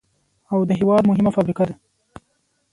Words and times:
او 0.51 0.59
د 0.69 0.71
هېواد 0.79 1.03
مهمه 1.09 1.31
فابريكه 1.35 1.63
ده، 1.69 1.73